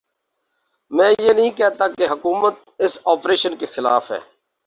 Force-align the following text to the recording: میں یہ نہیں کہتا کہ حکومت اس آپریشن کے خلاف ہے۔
میں 0.91 1.11
یہ 1.19 1.33
نہیں 1.33 1.51
کہتا 1.51 1.87
کہ 1.87 2.07
حکومت 2.11 2.53
اس 2.79 2.99
آپریشن 3.05 3.55
کے 3.55 3.65
خلاف 3.65 4.11
ہے۔ 4.11 4.19